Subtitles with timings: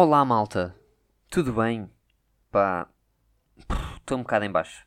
[0.00, 0.76] Olá, malta.
[1.28, 1.90] Tudo bem?
[2.52, 2.88] Pá,
[3.96, 4.86] estou um bocado em baixo.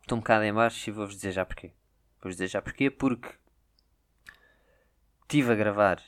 [0.00, 1.72] Estou um bocado em baixo e vou-vos dizer já porquê.
[2.16, 3.38] Vou-vos dizer já porquê, porque
[5.20, 6.02] estive a gravar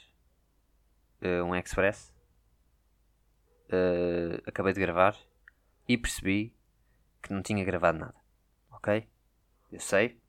[1.21, 2.13] eh, um Express.
[3.69, 5.17] Eh, acabei de gravar
[5.87, 6.53] e percebi
[7.23, 8.17] que não tinha gravado nada.
[8.69, 9.09] Ok?
[9.71, 10.21] Eu sei.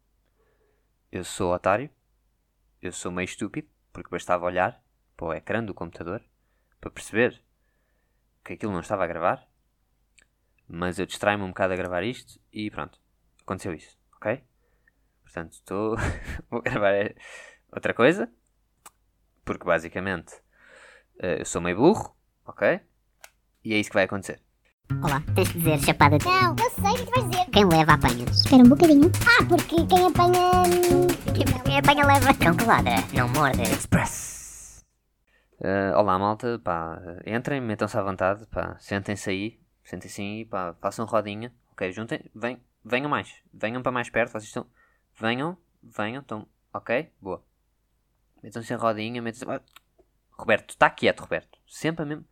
[1.12, 1.90] Eu sou otário.
[2.84, 4.80] Eu sou meio estúpido, porque bastava olhar
[5.18, 6.24] para o ecrã do computador
[6.80, 7.44] para perceber
[8.46, 9.46] que aquilo não estava a gravar.
[10.68, 13.00] Mas eu distraio-me um bocado a gravar isto e pronto.
[13.42, 14.44] Aconteceu isso, ok?
[15.24, 15.96] Portanto, estou.
[16.50, 16.94] vou gravar
[17.72, 18.32] outra coisa.
[19.44, 20.34] Porque basicamente
[21.20, 22.80] eh, eu sou meio burro, ok?
[23.64, 24.42] E é isso que vai acontecer.
[25.04, 26.26] Olá, tens de dizer chapada de...
[26.26, 27.46] Não, eu sei o que tu vais dizer.
[27.52, 28.24] Quem leva apanha.
[28.26, 29.12] Espera um bocadinho.
[29.28, 30.52] Ah, porque quem apanha.
[30.62, 32.34] hum, Quem, quem apanha leva.
[32.36, 33.64] Cão que ladra, não morde.
[33.64, 34.35] Express!
[35.60, 41.06] Eh, olá malta, pá, entrem, metam-se à vontade, pá, sentem-se aí, sentem-se aí, pá, façam
[41.06, 44.68] rodinha, ok, juntem, vem, venham mais, venham para mais perto, vocês estão,
[45.18, 47.42] venham, venham, estão, ok, boa.
[48.44, 49.62] Metam-se em rodinha, metam-se, ah,
[50.32, 52.26] Roberto, está quieto, Roberto, sempre a mesma,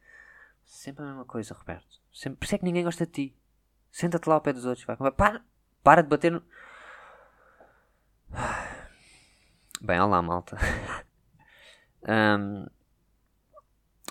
[0.65, 3.37] sempre a mesma coisa, Roberto, sempre, por isso é que ninguém gosta de ti,
[3.89, 5.41] senta-te lá ao pé dos outros, vai, para,
[5.81, 6.43] para de bater no...
[9.81, 10.57] Bem, olá malta.
[12.05, 12.67] Ahm,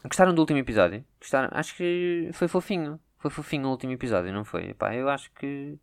[0.05, 1.05] Gostaram do último episódio?
[1.21, 1.49] Gostaram?
[1.53, 2.99] Acho que foi fofinho.
[3.19, 4.71] Foi fofinho o último episódio, não foi?
[4.71, 5.79] Epá, eu acho que.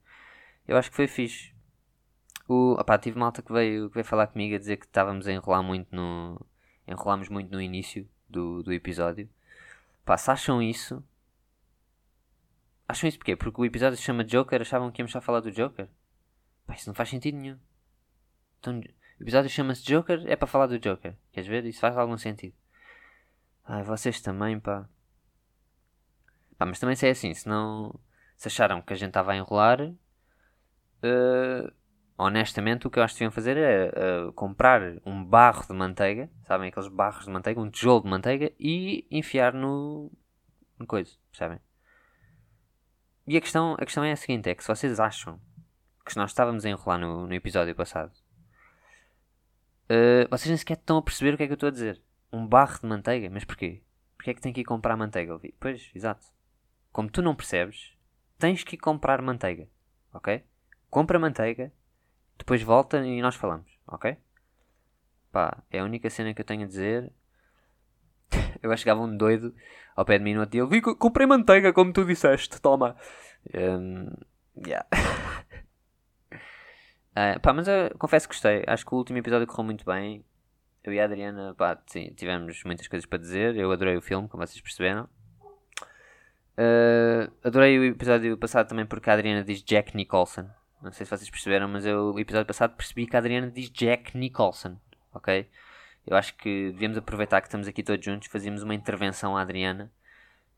[0.68, 1.54] Eu acho que foi fixe.
[2.48, 5.32] O, opá, tive malta que veio, que veio falar comigo a dizer que estávamos a
[5.32, 6.40] enrolar muito no.
[6.88, 9.30] Enrolámos muito no início do, do episódio.
[10.04, 11.04] Pá, se acham isso.
[12.88, 13.36] Acham isso porquê?
[13.36, 15.88] Porque o episódio se chama Joker, achavam que íamos só falar do Joker?
[16.66, 17.58] Pá, isso não faz sentido nenhum.
[18.60, 21.16] Então, o episódio chama-se Joker, é para falar do Joker.
[21.32, 21.66] Queres ver?
[21.66, 22.56] Isso faz algum sentido.
[23.72, 24.90] Ai, vocês também, pá.
[26.58, 28.00] Pá, mas também se é assim, se não...
[28.36, 29.80] Se acharam que a gente estava a enrolar...
[31.04, 31.72] eh,
[32.18, 36.32] honestamente, o que eu acho que deviam fazer é eh, comprar um barro de manteiga.
[36.48, 36.70] Sabem?
[36.70, 38.52] Aqueles barros de manteiga, um tijolo de manteiga.
[38.60, 40.12] E enfiar no...
[40.80, 41.60] No coisa, percebem?
[43.28, 45.40] E a questão, a questão é a seguinte, é que se vocês acham
[46.04, 48.12] que nós estávamos a enrolar no, no episódio passado...
[49.90, 52.02] eh, vocês nem sequer estão a perceber o que é que eu estou a dizer.
[52.32, 53.30] Um barro de manteiga?
[53.30, 53.82] Mas porquê?
[54.18, 55.34] Porquê é que tem que ir comprar manteiga?
[55.34, 55.56] Levi?
[55.60, 56.28] Pois, exato.
[56.92, 57.94] Como tu não percebes,
[58.38, 59.68] tens que ir comprar manteiga.
[60.14, 60.44] Ok?
[60.90, 61.72] Compra manteiga,
[62.38, 63.72] depois volta e nós falamos.
[63.88, 64.18] Ok?
[65.32, 67.12] Pá, é a única cena que eu tenho a dizer.
[68.62, 69.54] eu acho que um doido
[69.96, 70.64] ao pé de mim no outro dia.
[70.64, 72.60] Levi, co- comprei manteiga, como tu disseste.
[72.62, 72.96] Toma.
[73.54, 74.12] Um,
[74.66, 74.86] yeah.
[77.16, 78.64] Ah, pá, mas eu confesso que gostei.
[78.68, 80.24] Acho que o último episódio correu muito bem.
[80.84, 83.56] Eu e a Adriana, pá, sim, tivemos muitas coisas para dizer.
[83.56, 85.10] Eu adorei o filme, como vocês perceberam.
[86.58, 90.50] Uh, adorei o episódio passado também porque a Adriana diz Jack Nicholson.
[90.82, 93.70] Não sei se vocês perceberam, mas eu, o episódio passado percebi que a Adriana diz
[93.70, 94.78] Jack Nicholson.
[95.14, 95.50] Ok?
[96.08, 99.92] Eu acho que devíamos aproveitar que estamos aqui todos juntos, fazíamos uma intervenção à Adriana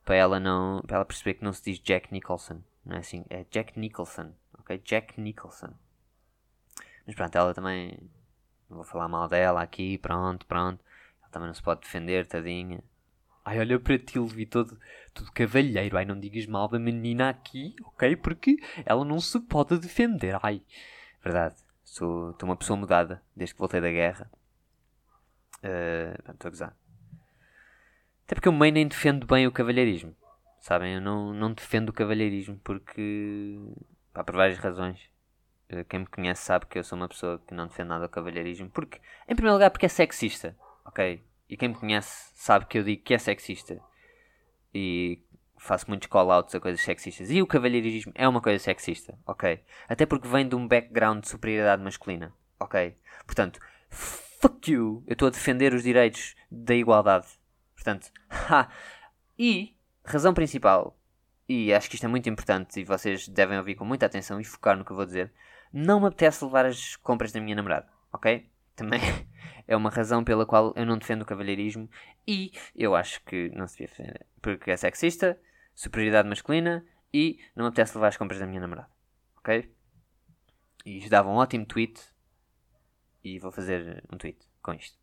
[0.06, 2.62] para ela não, para ela perceber que não se diz Jack Nicholson.
[2.86, 3.26] Não é assim?
[3.30, 4.34] É Jack Nicholson.
[4.60, 4.82] Ok?
[4.84, 5.74] Jack Nicholson.
[7.06, 7.98] Mas pronto, ela também.
[8.72, 10.82] Não vou falar mal dela aqui, pronto, pronto.
[11.22, 12.82] Ela também não se pode defender, tadinha.
[13.44, 14.80] Ai, olha para ti, Levi, todo,
[15.14, 15.98] todo cavalheiro.
[15.98, 18.16] Ai, não digas mal da menina aqui, ok?
[18.16, 18.56] Porque
[18.86, 20.40] ela não se pode defender.
[20.42, 20.62] Ai,
[21.22, 21.56] verdade.
[21.84, 24.32] Sou, sou uma pessoa mudada desde que voltei da guerra.
[25.62, 26.78] Eh, pronto, Estou a gozar.
[28.26, 30.16] Até porque eu meio nem defendo bem o cavalheirismo.
[30.62, 30.94] Sabem?
[30.96, 33.60] Eu não, não defendo o cavalheirismo porque.
[34.14, 35.12] Pá, por várias razões.
[35.72, 38.10] Eh, Quem me conhece sabe que eu sou uma pessoa que não defende nada o
[38.10, 38.70] cavalheirismo.
[38.70, 40.56] Porque, em primeiro lugar, porque é sexista.
[40.86, 41.24] Ok?
[41.50, 43.82] E quem me conhece sabe que eu digo que é sexista.
[44.74, 45.24] E
[45.58, 47.30] faço muitos call-outs a coisas sexistas.
[47.32, 49.18] E o cavalheirismo é uma coisa sexista.
[49.26, 49.64] Ok?
[49.88, 52.34] Até porque vem de um background de superioridade masculina.
[52.60, 52.96] Ok?
[53.26, 53.60] Portanto,
[53.90, 55.04] fuck you.
[55.08, 57.28] Eu estou a defender os direitos da igualdade.
[57.76, 58.70] Portanto, ha.
[59.38, 60.96] E, razão principal,
[61.48, 64.44] e acho que isto é muito importante e vocês devem ouvir com muita atenção e
[64.44, 65.32] focar no que eu vou dizer,
[65.72, 68.50] não me apetece levar as compras da minha namorada, ok?
[68.76, 69.00] Também
[69.68, 71.90] é uma razão pela qual eu não defendo o cavalheirismo
[72.28, 75.40] e eu acho que não se devia defender, porque é sexista,
[75.74, 78.90] superioridade masculina e não me apetece levar as compras da minha namorada,
[79.38, 79.74] ok?
[80.86, 82.02] E isto dava um ótimo tweet
[83.24, 84.98] e vou fazer um tweet com isto.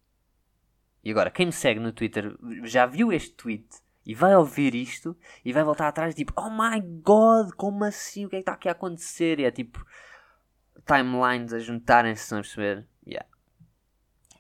[1.05, 3.67] E agora, quem me segue no Twitter já viu este tweet
[4.05, 8.27] e vai ouvir isto e vai voltar atrás tipo, oh my god, como assim?
[8.27, 9.39] O que é que está aqui a acontecer?
[9.39, 9.85] E é tipo,
[10.87, 12.87] timelines a juntarem-se, estão a perceber?
[13.07, 13.29] Yeah.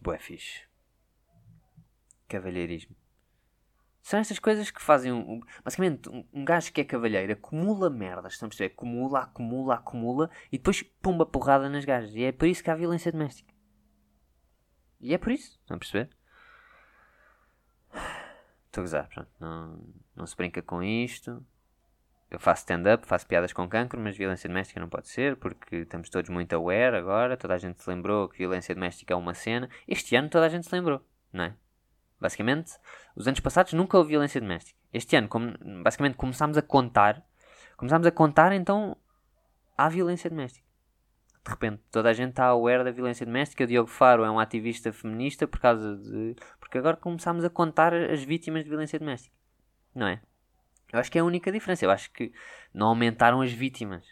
[0.00, 0.62] Boé fixe.
[2.28, 2.94] Cavalheirismo.
[4.02, 7.90] São estas coisas que fazem um, um- basicamente um, um gajo que é cavalheiro acumula
[7.90, 8.72] merdas, estão a perceber?
[8.72, 12.14] Acumula, acumula, acumula e depois pumba porrada nas gajas.
[12.14, 13.52] E é por isso que há violência doméstica.
[15.00, 16.10] E é por isso, estão a perceber?
[18.66, 19.30] Estou a gozar, pronto.
[19.38, 19.84] Não,
[20.14, 21.44] não se brinca com isto.
[22.30, 26.10] Eu faço stand-up, faço piadas com cancro, mas violência doméstica não pode ser, porque estamos
[26.10, 27.36] todos muito aware agora.
[27.36, 29.68] Toda a gente se lembrou que violência doméstica é uma cena.
[29.86, 31.02] Este ano toda a gente se lembrou,
[31.32, 31.54] não é?
[32.20, 32.72] Basicamente,
[33.16, 34.78] os anos passados nunca houve violência doméstica.
[34.92, 37.24] Este ano, como, basicamente, começámos a contar.
[37.76, 38.96] Começámos a contar, então
[39.76, 40.66] há violência doméstica.
[41.44, 43.64] De repente, toda a gente está aware da violência doméstica.
[43.64, 46.36] O Diogo Faro é um ativista feminista por causa de.
[46.60, 49.34] Porque agora começámos a contar as vítimas de violência doméstica.
[49.94, 50.20] Não é?
[50.92, 51.84] Eu acho que é a única diferença.
[51.84, 52.32] Eu acho que
[52.72, 54.06] não aumentaram as vítimas.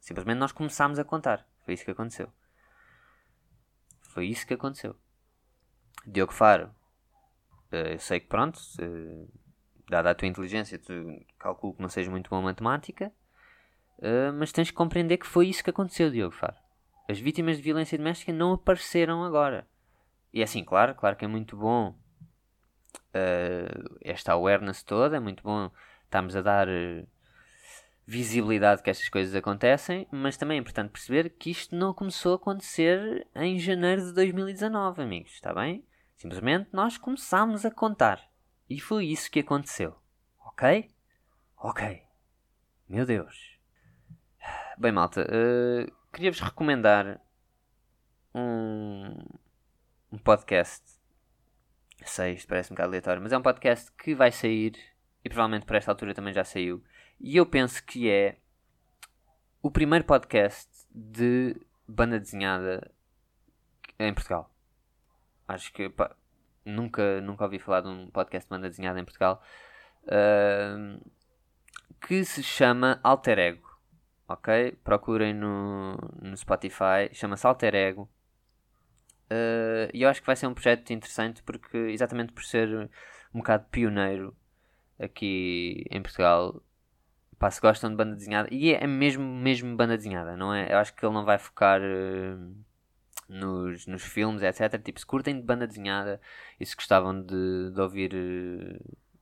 [0.00, 1.46] Simplesmente nós começámos a contar.
[1.64, 2.32] Foi isso que aconteceu.
[4.02, 4.94] Foi isso que aconteceu.
[6.06, 6.70] Diogo Faro,
[7.72, 8.60] eh, eu sei que pronto,
[9.88, 10.92] dada a tua inteligência, tu
[11.38, 13.12] calculo que não sejas muito bom em matemática,
[14.00, 16.56] eh, mas tens que compreender que foi isso que aconteceu, Diogo Faro.
[17.08, 19.66] As vítimas de violência doméstica não apareceram agora.
[20.32, 21.96] E é assim, claro, claro que é muito bom
[23.12, 23.68] eh,
[24.02, 25.70] esta awareness toda, é muito bom
[26.04, 27.04] estarmos a dar eh,
[28.06, 32.36] visibilidade que estas coisas acontecem, mas também é importante perceber que isto não começou a
[32.36, 35.84] acontecer em janeiro de 2019, amigos, está bem?
[36.16, 38.20] Simplesmente nós começámos a contar.
[38.68, 39.96] E foi isso que aconteceu.
[40.46, 40.90] Ok?
[41.58, 42.02] Ok.
[42.88, 43.58] Meu Deus.
[44.78, 47.20] Bem, malta, eh, queria-vos recomendar
[48.34, 49.16] um,
[50.12, 50.82] um podcast.
[52.04, 54.76] Sei, isto parece um bocado aleatório, mas é um podcast que vai sair
[55.24, 56.84] e provavelmente por esta altura também já saiu.
[57.18, 58.38] E eu penso que é
[59.62, 61.56] o primeiro podcast de
[61.88, 62.90] banda desenhada
[63.98, 64.50] em Portugal.
[65.48, 66.14] Acho que pá,
[66.64, 69.42] nunca, nunca ouvi falar de um podcast de banda desenhada em Portugal
[70.06, 71.00] ahm,
[72.00, 73.74] que se chama Alter Ego.
[74.28, 74.78] Ok?
[74.84, 78.10] Procurem no, no Spotify, chama-se Alter Ego.
[79.30, 82.90] Ah, E eu acho que vai ser um projeto interessante porque, exatamente por ser
[83.34, 84.36] um bocado pioneiro
[84.98, 86.62] aqui em Portugal,
[87.38, 90.72] pá, se gostam de banda desenhada, e é mesmo, mesmo banda desenhada, não é?
[90.72, 92.36] Eu acho que ele não vai focar eh,
[93.28, 94.80] nos, nos filmes, etc.
[94.82, 96.20] Tipo, se curtem de banda desenhada
[96.58, 98.78] e se gostavam de, de ouvir eh,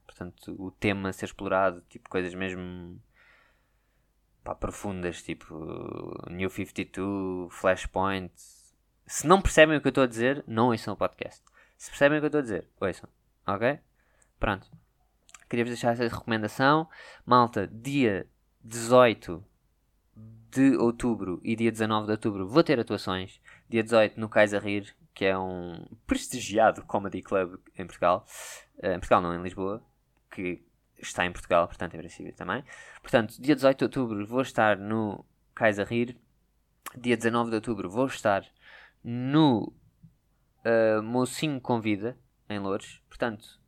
[0.07, 3.01] portanto, o tema ser explorado, tipo, coisas mesmo
[4.45, 5.55] pá, profundas, tipo
[6.31, 8.33] New 52, Flashpoint.
[9.07, 11.43] Se não percebem o que eu estou a dizer, não ouçam o podcast.
[11.77, 13.09] Se percebem o que eu estou a dizer, ouçam.
[13.47, 13.79] Ok?
[14.39, 14.82] Pronto.
[15.53, 16.89] Queria-vos deixar essa recomendação.
[17.27, 18.27] Malta, dia
[18.65, 19.45] 18
[20.51, 23.39] de outubro e dia 19 de outubro vou ter atuações.
[23.69, 28.25] Dia 18 no Cais a Rir, que é um prestigiado comedy club em Portugal.
[28.79, 29.85] Eh, em Portugal não, em Lisboa.
[30.31, 30.65] Que
[30.99, 32.65] está em Portugal, portanto em princípio também.
[33.03, 35.23] Portanto, dia 18 de outubro vou estar no
[35.55, 36.17] Cais a Rir.
[36.97, 38.43] Dia 19 de outubro vou estar
[39.05, 39.71] no
[40.65, 42.17] uh, Mocinho Convida,
[42.49, 43.03] em Louros.
[43.07, 43.61] Portanto,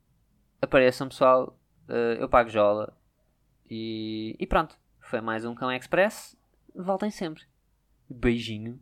[0.63, 1.59] apareçam pessoal,
[1.89, 2.93] uh, eu pago jola.
[3.71, 6.37] E, e pronto, foi mais um Cão Express.
[6.75, 7.43] Voltem sempre.
[8.09, 8.79] Beijinho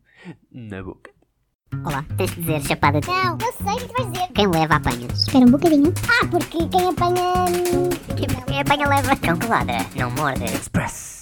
[0.50, 1.10] na boca.
[1.84, 3.00] Olá, tens de dizer chapada.
[3.06, 4.32] Não, eu sei o que tu vais dizer.
[4.34, 5.06] Quem leva apanha.
[5.06, 5.92] Espera um bocadinho.
[6.20, 7.46] Ah, porque quem apanha.
[7.46, 7.88] hum,
[8.46, 9.16] Quem apanha leva.
[9.16, 10.44] Cão que ladra, não morde.
[10.44, 11.21] Express.